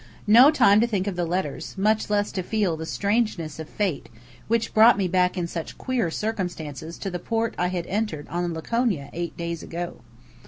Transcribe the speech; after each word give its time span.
No 0.25 0.49
time 0.49 0.81
to 0.81 0.87
think 0.87 1.05
of 1.05 1.15
the 1.15 1.27
letters; 1.27 1.77
much 1.77 2.09
less 2.09 2.31
to 2.31 2.41
feel 2.41 2.75
the 2.75 2.87
strangeness 2.87 3.59
of 3.59 3.69
fate 3.69 4.09
which 4.47 4.73
brought 4.73 4.97
me 4.97 5.07
back 5.07 5.37
in 5.37 5.45
such 5.45 5.77
queer 5.77 6.09
circumstances 6.09 6.97
to 6.97 7.11
the 7.11 7.19
port 7.19 7.53
I 7.55 7.67
had 7.67 7.85
entered 7.85 8.27
on 8.29 8.41
the 8.41 8.49
Laconia 8.55 9.11
eight 9.13 9.37
days 9.37 9.61
ago. 9.61 9.99